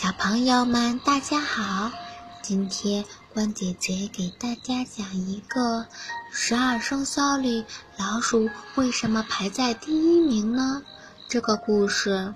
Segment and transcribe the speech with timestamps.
[0.00, 1.92] 小朋友们，大家好！
[2.40, 3.04] 今天
[3.34, 5.84] 关姐姐给大家讲一个
[6.32, 7.66] 十二生肖里
[7.98, 10.82] 老鼠为什么排在第一名呢？
[11.28, 12.32] 这个故事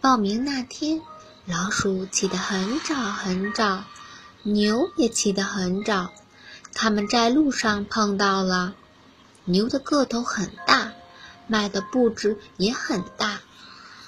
[0.00, 1.02] 报名那天，
[1.44, 3.84] 老鼠起得很早很早，
[4.42, 6.10] 牛也起得很早。
[6.74, 8.74] 他们在路上碰到了，
[9.44, 10.90] 牛的个头很大，
[11.46, 13.38] 卖的布置也很大。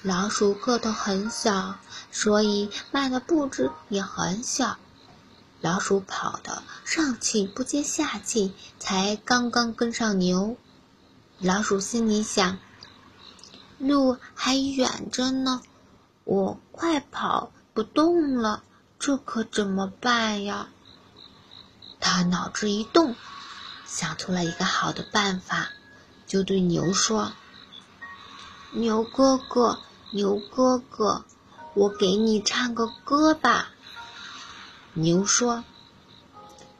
[0.01, 1.75] 老鼠个头很小，
[2.09, 4.77] 所以迈的步子也很小。
[5.59, 10.55] 老鼠跑得上气不接下气，才刚刚跟上牛。
[11.39, 12.59] 老鼠心里想：
[13.77, 15.61] 路还远着呢，
[16.23, 18.63] 我快跑不动了，
[18.99, 20.69] 这可怎么办呀？
[21.99, 23.15] 他脑子一动，
[23.85, 25.67] 想出了一个好的办法，
[26.25, 27.33] 就对牛说
[28.71, 29.81] ：“牛哥哥。”
[30.11, 31.23] 牛哥哥，
[31.75, 33.69] 我给你唱个歌吧。
[34.93, 35.63] 牛说：“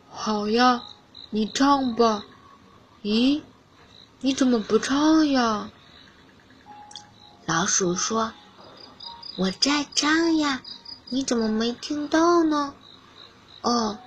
[0.10, 0.84] 好呀，
[1.30, 2.26] 你唱吧。”
[3.04, 3.44] 咦，
[4.20, 5.70] 你怎么不唱呀？
[7.46, 8.34] 老鼠说
[9.38, 10.62] ：“我在唱呀，
[11.10, 12.74] 你怎么没听到呢？”
[13.62, 14.00] 哦，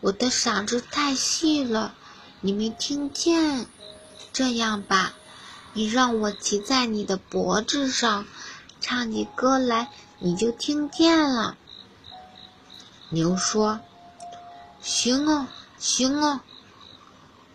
[0.00, 1.94] 我的嗓子太细了，
[2.40, 3.66] 你没听见。
[4.32, 5.12] 这样吧。
[5.76, 8.26] 你让我骑在你的脖子上，
[8.80, 11.56] 唱起歌来，你就听见了。
[13.08, 13.80] 牛说
[14.80, 16.40] ：“行哦，行哦。”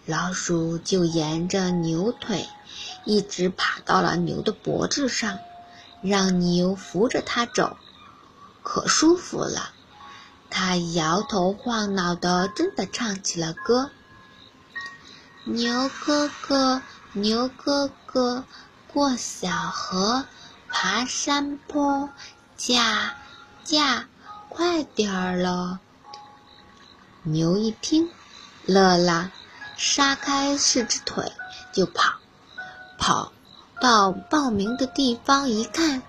[0.05, 2.49] 老鼠就沿着牛腿，
[3.05, 5.39] 一直爬到了牛的脖子上，
[6.01, 7.77] 让牛扶着它走，
[8.63, 9.71] 可舒服了。
[10.49, 13.91] 它摇头晃脑的，真的唱起了歌。
[15.45, 16.81] 牛哥哥。
[17.13, 18.45] 牛哥哥
[18.93, 20.25] 过小河，
[20.67, 22.09] 爬山坡，
[22.55, 23.15] 驾
[23.63, 24.05] 驾，
[24.47, 25.80] 快点儿了！
[27.23, 28.11] 牛一听，
[28.67, 29.31] 乐了，
[29.75, 31.31] 撒开四只腿
[31.73, 32.14] 就跑。
[32.99, 33.31] 跑
[33.81, 36.03] 到报名的地方一看，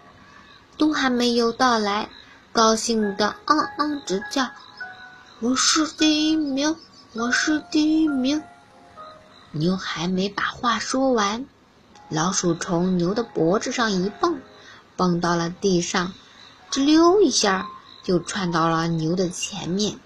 [0.76, 2.10] 都还没有到来，
[2.52, 4.50] 高兴的嗯嗯直叫
[5.40, 6.76] ：“我是第一名，
[7.14, 8.42] 我是第一名！”
[9.52, 11.44] 牛还没把话说完，
[12.08, 14.40] 老鼠从牛的脖子上一蹦，
[14.96, 16.12] 蹦到了地上，
[16.70, 17.68] 吱溜一下
[18.04, 19.98] 就窜到了牛的前面。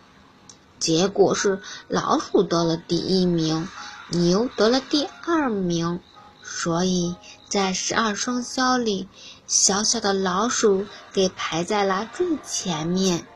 [0.79, 3.69] 结果是老鼠得了第一名，
[4.09, 6.01] 牛得了第二名。
[6.43, 7.17] 所以
[7.49, 9.09] 在十二生肖里，
[9.47, 13.27] 小小的老鼠给排在了最前面。